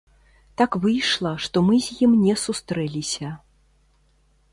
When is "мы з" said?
1.67-1.97